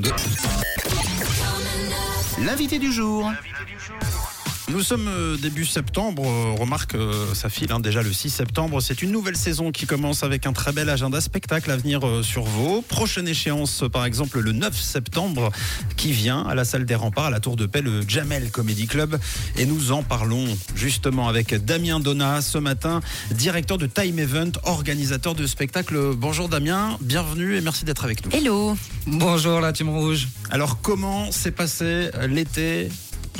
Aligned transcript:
2022. 0.00 0.14
L'invité 2.44 2.78
du 2.78 2.92
jour. 2.92 3.30
Nous 4.70 4.82
sommes 4.82 5.08
euh, 5.08 5.36
début 5.36 5.64
septembre, 5.64 6.22
euh, 6.24 6.54
remarque 6.56 6.94
euh, 6.94 7.34
ça 7.34 7.48
file 7.48 7.72
hein, 7.72 7.80
déjà 7.80 8.02
le 8.02 8.12
6 8.12 8.30
septembre, 8.30 8.80
c'est 8.80 9.02
une 9.02 9.10
nouvelle 9.10 9.36
saison 9.36 9.72
qui 9.72 9.84
commence 9.84 10.22
avec 10.22 10.46
un 10.46 10.52
très 10.52 10.70
bel 10.70 10.88
agenda 10.88 11.20
spectacle 11.20 11.72
à 11.72 11.76
venir 11.76 12.02
sur 12.22 12.44
Vaud. 12.44 12.84
Prochaine 12.86 13.26
échéance 13.26 13.82
par 13.92 14.04
exemple 14.04 14.38
le 14.38 14.52
9 14.52 14.78
septembre 14.78 15.50
qui 15.96 16.12
vient 16.12 16.42
à 16.42 16.54
la 16.54 16.64
salle 16.64 16.84
des 16.84 16.94
remparts 16.94 17.26
à 17.26 17.30
la 17.30 17.40
tour 17.40 17.56
de 17.56 17.66
paix 17.66 17.82
le 17.82 18.02
Jamel 18.06 18.52
Comedy 18.52 18.86
Club 18.86 19.18
et 19.56 19.66
nous 19.66 19.90
en 19.90 20.04
parlons 20.04 20.46
justement 20.76 21.26
avec 21.26 21.52
Damien 21.64 21.98
Donat 21.98 22.40
ce 22.40 22.58
matin, 22.58 23.00
directeur 23.32 23.76
de 23.76 23.86
Time 23.86 24.20
Event, 24.20 24.52
organisateur 24.62 25.34
de 25.34 25.48
spectacle. 25.48 26.14
Bonjour 26.14 26.48
Damien, 26.48 26.96
bienvenue 27.00 27.56
et 27.56 27.60
merci 27.60 27.84
d'être 27.84 28.04
avec 28.04 28.24
nous. 28.24 28.30
Hello 28.32 28.76
Bonjour 29.06 29.60
la 29.60 29.72
team 29.72 29.88
rouge. 29.88 30.28
Alors 30.48 30.80
comment 30.80 31.32
s'est 31.32 31.50
passé 31.50 32.10
l'été 32.28 32.88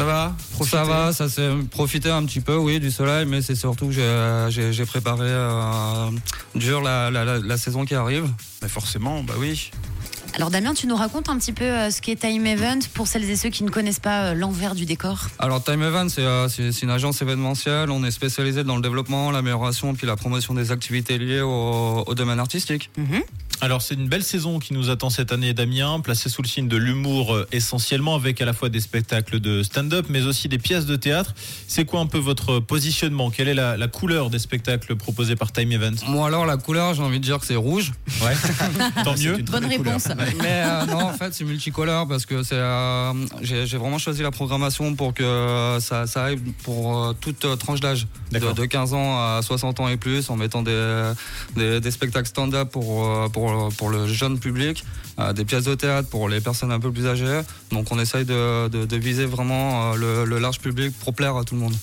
ça 0.00 0.06
va 0.06 0.34
Profiter 0.54 0.76
Ça 0.78 0.84
va, 0.84 1.12
ça 1.12 1.28
s'est 1.28 1.50
profité 1.70 2.10
un 2.10 2.24
petit 2.24 2.40
peu, 2.40 2.56
oui, 2.56 2.80
du 2.80 2.90
soleil, 2.90 3.26
mais 3.26 3.42
c'est 3.42 3.54
surtout 3.54 3.88
que 3.88 3.92
j'ai- 4.48 4.72
j'ai 4.72 4.86
préparé 4.86 5.26
euh, 5.28 6.10
dur 6.54 6.80
la, 6.80 7.10
la- 7.10 7.24
la- 7.26 7.38
la 7.38 7.56
saison 7.58 7.84
qui 7.84 7.94
arrive. 7.94 8.26
Mais 8.62 8.68
forcément, 8.68 9.22
bah 9.22 9.34
oui. 9.38 9.70
Alors 10.34 10.50
Damien, 10.50 10.74
tu 10.74 10.86
nous 10.86 10.96
racontes 10.96 11.28
un 11.28 11.36
petit 11.38 11.52
peu 11.52 11.64
euh, 11.64 11.90
ce 11.90 12.00
qu'est 12.00 12.16
Time 12.16 12.46
Event 12.46 12.78
pour 12.94 13.06
celles 13.08 13.28
et 13.28 13.36
ceux 13.36 13.50
qui 13.50 13.64
ne 13.64 13.68
connaissent 13.70 13.98
pas 14.00 14.26
euh, 14.26 14.34
l'envers 14.34 14.74
du 14.74 14.86
décor 14.86 15.26
Alors 15.38 15.62
Time 15.62 15.82
Event, 15.82 16.08
c'est 16.08 16.22
euh, 16.22 16.48
c'est- 16.48 16.82
une 16.82 16.90
agence 16.90 17.20
événementielle. 17.20 17.90
On 17.90 18.02
est 18.04 18.10
spécialisé 18.10 18.64
dans 18.64 18.76
le 18.76 18.82
développement, 18.82 19.30
l'amélioration, 19.32 19.92
puis 19.94 20.06
la 20.06 20.16
promotion 20.16 20.54
des 20.54 20.70
activités 20.72 21.18
liées 21.18 21.40
au, 21.42 22.04
au 22.06 22.14
domaine 22.14 22.38
artistique. 22.38 22.90
Alors 23.62 23.82
c'est 23.82 23.94
une 23.94 24.08
belle 24.08 24.22
saison 24.24 24.58
qui 24.58 24.72
nous 24.72 24.88
attend 24.88 25.10
cette 25.10 25.32
année 25.32 25.52
Damien, 25.52 26.00
placée 26.00 26.30
sous 26.30 26.40
le 26.40 26.48
signe 26.48 26.66
de 26.66 26.78
l'humour 26.78 27.34
euh, 27.34 27.46
essentiellement 27.52 28.14
avec 28.14 28.40
à 28.40 28.46
la 28.46 28.54
fois 28.54 28.70
des 28.70 28.80
spectacles 28.80 29.38
de 29.38 29.62
stand-up 29.62 30.06
mais 30.08 30.22
aussi 30.22 30.48
des 30.48 30.56
pièces 30.56 30.86
de 30.86 30.96
théâtre. 30.96 31.34
C'est 31.68 31.84
quoi 31.84 32.00
un 32.00 32.06
peu 32.06 32.16
votre 32.16 32.60
positionnement? 32.60 33.28
Quelle 33.30 33.48
est 33.48 33.54
la, 33.54 33.76
la 33.76 33.88
couleur 33.88 34.30
des 34.30 34.38
spectacles 34.38 34.96
proposés 34.96 35.36
par 35.36 35.52
Time 35.52 35.72
Event? 35.72 35.92
Moi 36.06 36.26
alors 36.28 36.46
la 36.46 36.56
couleur, 36.56 36.94
j'ai 36.94 37.02
envie 37.02 37.18
de 37.20 37.24
dire 37.24 37.38
que 37.38 37.44
c'est 37.44 37.56
rouge. 37.56 37.92
Ouais. 38.22 38.32
Tant 39.04 39.14
mieux. 39.18 39.36
Bonne 39.42 39.66
réponse. 39.66 40.06
Mais 40.42 40.62
euh, 40.64 40.86
non, 40.86 41.04
en 41.06 41.12
fait, 41.12 41.32
c'est 41.34 41.44
multicolore 41.44 42.06
parce 42.08 42.26
que 42.26 42.42
c'est. 42.42 42.54
euh, 42.56 43.12
j'ai 43.42 43.66
j'ai 43.66 43.76
vraiment 43.78 43.98
choisi 43.98 44.22
la 44.22 44.30
programmation 44.30 44.94
pour 44.94 45.14
que 45.14 45.78
ça, 45.80 46.06
ça 46.06 46.24
aille 46.24 46.36
pour 46.64 46.96
euh, 46.96 47.12
toute 47.20 47.44
euh, 47.44 47.56
tranche 47.56 47.80
d'âge, 47.80 48.06
de, 48.30 48.38
D'accord. 48.38 48.54
de 48.54 48.64
15 48.66 48.94
ans 48.94 49.16
à 49.18 49.40
60 49.42 49.80
ans 49.80 49.88
et 49.88 49.96
plus, 49.96 50.30
en 50.30 50.36
mettant 50.36 50.62
des, 50.62 51.12
des, 51.56 51.80
des 51.80 51.90
spectacles 51.90 52.28
stand-up 52.28 52.70
pour, 52.70 53.06
euh, 53.06 53.28
pour, 53.28 53.68
pour 53.76 53.90
le 53.90 54.06
jeune 54.06 54.38
public, 54.38 54.84
euh, 55.18 55.32
des 55.32 55.44
pièces 55.44 55.64
de 55.64 55.74
théâtre 55.74 56.08
pour 56.08 56.28
les 56.28 56.40
personnes 56.40 56.72
un 56.72 56.80
peu 56.80 56.90
plus 56.92 57.06
âgées. 57.06 57.40
Donc 57.70 57.88
on 57.92 57.98
essaye 57.98 58.24
de, 58.24 58.68
de, 58.68 58.84
de 58.84 58.96
viser 58.96 59.26
vraiment 59.26 59.92
euh, 59.92 59.96
le, 59.96 60.24
le 60.24 60.38
large 60.38 60.58
public 60.60 60.92
pour 61.00 61.14
plaire 61.14 61.36
à 61.36 61.44
tout 61.44 61.54
le 61.54 61.60
monde. 61.60 61.74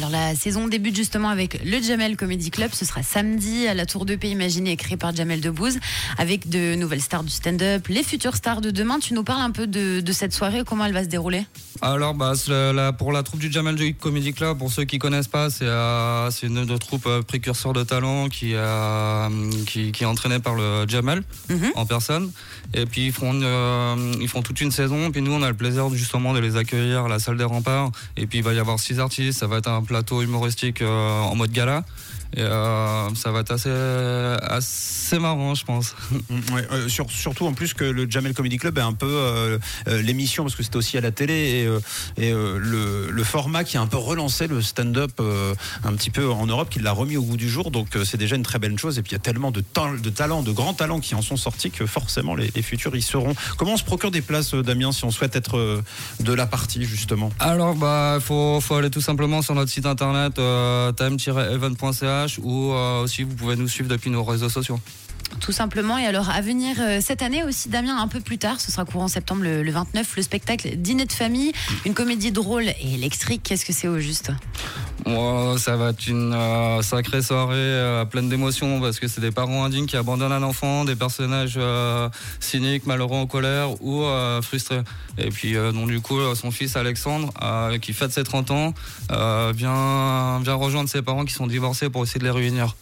Alors 0.00 0.12
la 0.12 0.34
saison 0.34 0.66
débute 0.66 0.96
justement 0.96 1.28
avec 1.28 1.62
le 1.62 1.78
Jamel 1.78 2.16
Comedy 2.16 2.50
Club. 2.50 2.70
Ce 2.72 2.86
sera 2.86 3.02
samedi 3.02 3.66
à 3.66 3.74
la 3.74 3.84
Tour 3.84 4.06
de 4.06 4.16
Paix 4.16 4.30
Imaginée 4.30 4.74
créée 4.78 4.96
par 4.96 5.14
Jamel 5.14 5.42
Debbouze 5.42 5.78
avec 6.16 6.48
de 6.48 6.74
nouvelles 6.74 7.02
stars 7.02 7.22
du 7.22 7.30
stand-up, 7.30 7.86
les 7.88 8.02
futures 8.02 8.34
stars 8.34 8.62
de 8.62 8.70
demain. 8.70 8.98
Tu 8.98 9.12
nous 9.12 9.24
parles 9.24 9.42
un 9.42 9.50
peu 9.50 9.66
de 9.66 10.12
cette 10.12 10.32
soirée, 10.32 10.62
comment 10.64 10.86
elle 10.86 10.94
va 10.94 11.04
se 11.04 11.08
dérouler? 11.10 11.44
Alors, 11.82 12.12
bah, 12.14 12.32
la- 12.48 12.92
pour 12.92 13.10
la 13.10 13.22
troupe 13.22 13.40
du 13.40 13.50
Jamel 13.50 13.78
Joy 13.78 13.94
Comedy 13.94 14.34
Club, 14.34 14.58
pour 14.58 14.70
ceux 14.70 14.84
qui 14.84 14.98
connaissent 14.98 15.28
pas, 15.28 15.48
c'est 15.48 15.64
euh, 15.66 16.30
une 16.42 16.66
de 16.66 16.76
troupe 16.76 17.06
euh, 17.06 17.22
précurseur 17.22 17.72
de 17.72 17.82
talent 17.84 18.28
qui, 18.28 18.52
euh, 18.54 19.28
qui, 19.66 19.90
qui 19.90 20.02
est 20.02 20.06
entraînée 20.06 20.40
par 20.40 20.54
le 20.54 20.84
Jamel 20.86 21.22
Mhm. 21.48 21.72
en 21.76 21.86
personne. 21.86 22.30
Et 22.74 22.84
puis 22.84 23.06
ils 23.06 23.12
font, 23.12 23.32
une, 23.32 24.14
ils 24.20 24.28
font 24.28 24.42
toute 24.42 24.60
une 24.60 24.70
saison. 24.70 25.10
Puis 25.10 25.22
nous, 25.22 25.32
on 25.32 25.42
a 25.42 25.48
le 25.48 25.56
plaisir 25.56 25.88
justement 25.94 26.34
de 26.34 26.38
les 26.40 26.56
accueillir 26.56 27.06
à 27.06 27.08
la 27.08 27.18
salle 27.18 27.38
des 27.38 27.44
remparts. 27.44 27.90
Et 28.18 28.26
puis 28.26 28.38
il 28.38 28.44
va 28.44 28.52
y 28.52 28.58
avoir 28.58 28.78
six 28.78 29.00
artistes. 29.00 29.38
Ça 29.38 29.46
va 29.46 29.56
être 29.56 29.70
un 29.70 29.82
plateau 29.82 30.20
humoristique 30.20 30.82
en 30.82 31.34
mode 31.34 31.50
gala. 31.50 31.84
Et 32.36 32.42
euh, 32.42 33.12
ça 33.14 33.32
va 33.32 33.40
être 33.40 33.50
assez, 33.50 33.70
assez 34.42 35.18
marrant, 35.18 35.54
je 35.54 35.64
pense. 35.64 35.94
Mm, 36.30 36.54
ouais, 36.54 36.66
euh, 36.70 36.88
sur- 36.88 37.10
surtout 37.10 37.46
en 37.46 37.54
plus 37.54 37.72
que 37.74 37.82
le 37.84 38.08
Jamel 38.08 38.34
Comedy 38.34 38.56
Club 38.58 38.78
est 38.78 38.82
un 38.82 38.92
peu 38.92 39.06
euh, 39.08 39.58
l'émission 39.86 40.44
parce 40.44 40.54
que 40.54 40.62
c'était 40.62 40.76
aussi 40.76 40.96
à 40.98 41.00
la 41.00 41.10
télé 41.10 41.66
et, 42.16 42.22
et, 42.28 42.30
le, 42.32 43.10
le 43.10 43.24
format 43.24 43.64
qui 43.64 43.76
a 43.76 43.80
un 43.80 43.86
peu 43.86 43.96
relancé 43.96 44.46
le 44.46 44.60
stand-up 44.62 45.12
un 45.84 45.92
petit 45.94 46.10
peu 46.10 46.30
en 46.30 46.46
Europe, 46.46 46.68
qui 46.70 46.78
l'a 46.78 46.92
remis 46.92 47.16
au 47.16 47.22
goût 47.22 47.36
du 47.36 47.48
jour. 47.48 47.70
Donc 47.70 47.96
c'est 48.04 48.16
déjà 48.16 48.36
une 48.36 48.42
très 48.42 48.58
belle 48.58 48.78
chose. 48.78 48.98
Et 48.98 49.02
puis 49.02 49.10
il 49.10 49.14
y 49.14 49.16
a 49.16 49.20
tellement 49.20 49.50
de, 49.50 49.60
tal- 49.60 50.00
de 50.00 50.10
talents, 50.10 50.42
de 50.42 50.52
grands 50.52 50.74
talents 50.74 51.00
qui 51.00 51.14
en 51.14 51.22
sont 51.22 51.36
sortis 51.36 51.70
que 51.70 51.86
forcément 51.86 52.34
les, 52.36 52.50
les 52.54 52.62
futurs 52.62 52.94
y 52.94 53.02
seront. 53.02 53.34
Comment 53.56 53.72
on 53.72 53.76
se 53.76 53.84
procure 53.84 54.10
des 54.10 54.22
places, 54.22 54.54
Damien, 54.54 54.92
si 54.92 55.04
on 55.04 55.10
souhaite 55.10 55.34
être 55.36 55.82
de 56.20 56.32
la 56.32 56.46
partie 56.46 56.84
justement? 56.84 57.30
Alors, 57.40 57.74
bah, 57.74 58.18
faut, 58.20 58.60
faut 58.60 58.74
aller 58.76 58.90
tout 58.90 59.00
simplement 59.00 59.42
sur 59.42 59.54
notre 59.54 59.70
site 59.70 59.86
internet 59.86 60.38
euh, 60.38 60.92
ou 62.42 62.72
euh, 62.72 63.02
aussi 63.02 63.22
vous 63.22 63.34
pouvez 63.34 63.56
nous 63.56 63.68
suivre 63.68 63.88
depuis 63.88 64.10
nos 64.10 64.24
réseaux 64.24 64.48
sociaux. 64.48 64.80
Tout 65.38 65.52
simplement. 65.52 65.96
Et 65.96 66.06
alors 66.06 66.28
à 66.30 66.40
venir 66.40 66.76
euh, 66.80 66.98
cette 67.00 67.22
année 67.22 67.44
aussi, 67.44 67.68
Damien, 67.68 67.96
un 67.98 68.08
peu 68.08 68.20
plus 68.20 68.38
tard, 68.38 68.60
ce 68.60 68.72
sera 68.72 68.84
courant 68.84 69.08
septembre 69.08 69.42
le 69.42 69.70
29, 69.70 70.16
le 70.16 70.22
spectacle 70.22 70.76
Dîner 70.76 71.06
de 71.06 71.12
famille, 71.12 71.52
une 71.86 71.94
comédie 71.94 72.32
drôle 72.32 72.68
et 72.68 72.94
électrique. 72.94 73.42
Qu'est-ce 73.44 73.64
que 73.64 73.72
c'est 73.72 73.88
au 73.88 73.98
juste? 73.98 74.32
Moi, 75.10 75.58
ça 75.58 75.76
va 75.76 75.90
être 75.90 76.06
une 76.06 76.32
euh, 76.32 76.82
sacrée 76.82 77.20
soirée 77.20 77.56
euh, 77.56 78.04
pleine 78.04 78.28
d'émotions 78.28 78.80
parce 78.80 79.00
que 79.00 79.08
c'est 79.08 79.20
des 79.20 79.32
parents 79.32 79.64
indignes 79.64 79.86
qui 79.86 79.96
abandonnent 79.96 80.30
un 80.30 80.44
enfant, 80.44 80.84
des 80.84 80.94
personnages 80.94 81.54
euh, 81.56 82.08
cyniques, 82.38 82.86
malheureux 82.86 83.16
en 83.16 83.26
colère 83.26 83.82
ou 83.82 84.04
frustrés. 84.42 84.82
Et 85.18 85.30
puis, 85.30 85.54
donc, 85.54 85.88
du 85.88 86.00
coup, 86.00 86.18
son 86.34 86.50
fils 86.50 86.76
Alexandre, 86.76 87.32
qui 87.80 87.92
fête 87.92 88.12
ses 88.12 88.24
30 88.24 88.50
ans, 88.52 88.74
vient, 89.54 90.40
vient 90.40 90.54
rejoindre 90.54 90.88
ses 90.88 91.02
parents 91.02 91.24
qui 91.24 91.34
sont 91.34 91.46
divorcés 91.46 91.90
pour 91.90 92.04
essayer 92.04 92.20
de 92.20 92.24
les 92.24 92.30
réunir. 92.30 92.76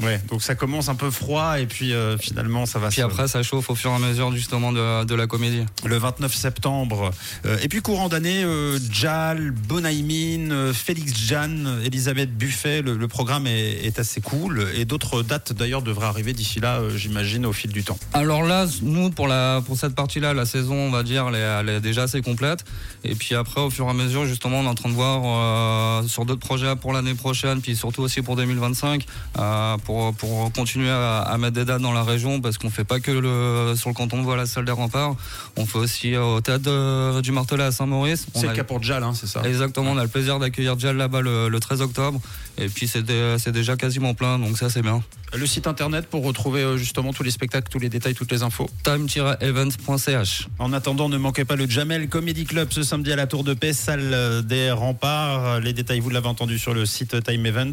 Ouais, 0.00 0.20
donc 0.30 0.42
ça 0.42 0.54
commence 0.54 0.88
un 0.88 0.94
peu 0.94 1.10
froid 1.10 1.60
et 1.60 1.66
puis 1.66 1.92
euh, 1.92 2.16
finalement 2.16 2.64
ça 2.64 2.78
va 2.78 2.88
Puis 2.88 2.96
se- 2.96 3.02
après, 3.02 3.28
ça 3.28 3.42
chauffe 3.42 3.68
au 3.68 3.74
fur 3.74 3.90
et 3.90 3.94
à 3.94 3.98
mesure 3.98 4.32
justement 4.32 4.72
de, 4.72 5.04
de 5.04 5.14
la 5.14 5.26
comédie. 5.26 5.64
le 5.84 5.98
29 5.98 6.34
septembre. 6.34 7.10
Euh, 7.44 7.58
et 7.62 7.68
puis 7.68 7.82
courant 7.82 8.08
d'année, 8.08 8.42
euh, 8.42 8.78
Jal, 8.90 9.50
Bonaïmin, 9.50 10.50
euh, 10.50 10.72
Félix 10.72 11.14
Jeanne, 11.18 11.80
Elisabeth 11.84 12.34
Buffet, 12.36 12.80
le, 12.80 12.96
le 12.96 13.08
programme 13.08 13.46
est, 13.46 13.84
est 13.84 13.98
assez 13.98 14.20
cool. 14.22 14.66
Et 14.76 14.84
d'autres 14.86 15.22
dates 15.22 15.52
d'ailleurs 15.52 15.82
devraient 15.82 16.06
arriver 16.06 16.32
d'ici 16.32 16.58
là, 16.60 16.80
j'imagine, 16.96 17.44
au 17.44 17.52
fil 17.52 17.70
du 17.70 17.82
temps. 17.84 17.98
Alors 18.14 18.44
là, 18.44 18.66
nous, 18.80 19.10
pour, 19.10 19.28
la, 19.28 19.60
pour 19.66 19.76
cette 19.76 19.94
partie-là, 19.94 20.32
la 20.32 20.46
saison, 20.46 20.74
on 20.74 20.90
va 20.90 21.02
dire, 21.02 21.26
elle 21.28 21.34
est, 21.34 21.38
elle 21.38 21.68
est 21.68 21.80
déjà 21.80 22.04
assez 22.04 22.22
complète. 22.22 22.64
Et 23.04 23.14
puis 23.14 23.34
après, 23.34 23.60
au 23.60 23.68
fur 23.68 23.86
et 23.86 23.90
à 23.90 23.94
mesure, 23.94 24.24
justement, 24.24 24.60
on 24.60 24.64
est 24.64 24.68
en 24.68 24.74
train 24.74 24.88
de 24.88 24.94
voir 24.94 26.02
sur 26.08 26.24
d'autres 26.24 26.40
projets 26.46 26.76
pour 26.76 26.92
l'année 26.94 27.14
prochaine, 27.14 27.60
puis 27.60 27.76
surtout 27.76 28.02
aussi 28.02 28.22
pour 28.22 28.36
2025, 28.36 29.04
euh, 29.38 29.76
pour, 29.84 30.14
pour 30.14 30.52
continuer 30.52 30.90
à, 30.90 31.20
à 31.20 31.38
mettre 31.38 31.54
des 31.54 31.64
dates 31.64 31.82
dans 31.82 31.92
la 31.92 32.02
région, 32.04 32.40
parce 32.40 32.58
qu'on 32.58 32.70
fait 32.70 32.84
pas 32.84 33.00
que 33.00 33.10
le, 33.10 33.74
sur 33.76 33.88
le 33.88 33.94
canton 33.94 34.18
de 34.18 34.22
Vaud 34.24 34.32
à 34.32 34.36
la 34.36 34.46
salle 34.46 34.64
des 34.64 34.72
remparts, 34.72 35.14
on 35.56 35.66
fait 35.66 35.78
aussi 35.78 36.14
euh, 36.14 36.22
au 36.36 36.40
théâtre 36.40 36.64
de- 36.64 37.20
du 37.20 37.32
Martelet 37.32 37.64
à 37.64 37.72
Saint-Maurice. 37.72 38.26
C'est 38.34 38.46
le 38.46 38.52
cas 38.54 38.64
pour 38.64 38.82
Jal, 38.82 39.02
hein, 39.02 39.12
c'est 39.14 39.26
ça 39.26 39.42
Exactement, 39.44 39.92
on 39.92 39.98
a 39.98 40.02
le 40.02 40.08
plaisir 40.08 40.38
d'accueillir 40.38 40.78
Jal 40.78 40.96
là-bas 40.96 41.20
le, 41.20 41.48
le 41.48 41.60
13 41.60 41.80
octobre. 41.82 42.20
Et 42.58 42.68
puis 42.68 42.86
c'est 42.86 43.02
dé- 43.02 43.36
c'est 43.38 43.52
déjà 43.52 43.76
quasiment 43.76 44.14
plein, 44.14 44.38
donc 44.38 44.58
ça 44.58 44.68
c'est 44.68 44.82
bien. 44.82 45.02
Le 45.34 45.46
site 45.46 45.66
internet 45.66 46.06
pour 46.08 46.22
retrouver 46.24 46.60
euh, 46.60 46.76
justement 46.76 47.14
tous 47.14 47.22
les 47.22 47.30
spectacles, 47.30 47.68
tous 47.70 47.78
les 47.78 47.88
détails, 47.88 48.12
toutes 48.14 48.30
les 48.30 48.42
infos. 48.42 48.68
time-event.ch 48.84 50.48
En 50.58 50.72
attendant, 50.74 51.08
ne 51.08 51.16
manquez 51.16 51.44
pas 51.46 51.56
le 51.56 51.66
Jamel 51.68 52.08
Comedy 52.08 52.44
Club 52.44 52.68
ce 52.70 52.82
samedi 52.82 53.12
à 53.12 53.16
la 53.16 53.26
Tour 53.26 53.42
de 53.44 53.54
Paix, 53.54 53.72
salle 53.72 54.10
euh, 54.12 54.42
des 54.42 54.70
remparts. 54.70 55.60
Les 55.60 55.72
détails, 55.72 56.00
vous 56.00 56.10
l'avez 56.10 56.28
entendu 56.28 56.58
sur 56.58 56.74
le 56.74 56.84
site 56.86 57.22
Time 57.24 57.46
Event. 57.46 57.72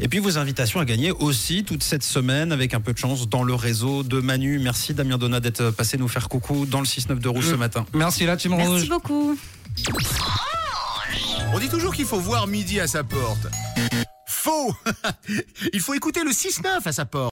Et 0.00 0.08
puis 0.08 0.18
vos 0.18 0.38
invitations 0.38 0.80
à 0.80 0.84
gagner 0.84 1.12
aussi 1.12 1.37
toute 1.66 1.82
cette 1.82 2.02
semaine 2.02 2.52
avec 2.52 2.74
un 2.74 2.80
peu 2.80 2.92
de 2.92 2.98
chance 2.98 3.28
dans 3.28 3.44
le 3.44 3.54
réseau 3.54 4.02
de 4.02 4.20
Manu. 4.20 4.58
Merci 4.58 4.92
Damien 4.92 5.18
Donat 5.18 5.40
d'être 5.40 5.70
passé 5.70 5.96
nous 5.96 6.08
faire 6.08 6.28
coucou 6.28 6.66
dans 6.66 6.80
le 6.80 6.86
6-9 6.86 7.20
de 7.20 7.28
Rouge 7.28 7.50
ce 7.50 7.54
matin. 7.54 7.86
Merci 7.94 8.26
la 8.26 8.36
team 8.36 8.54
rouge. 8.54 8.68
Merci 8.68 8.88
beaucoup. 8.88 9.38
On 11.54 11.58
dit 11.58 11.68
toujours 11.68 11.94
qu'il 11.94 12.06
faut 12.06 12.18
voir 12.18 12.46
midi 12.46 12.80
à 12.80 12.86
sa 12.86 13.04
porte. 13.04 13.46
Faux 14.26 14.74
Il 15.72 15.80
faut 15.80 15.94
écouter 15.94 16.24
le 16.24 16.30
6-9 16.30 16.66
à 16.84 16.92
sa 16.92 17.04
porte. 17.04 17.26